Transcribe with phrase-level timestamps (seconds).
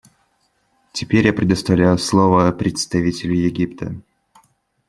[0.93, 3.93] Теперь я предоставляю слово представителю Египта.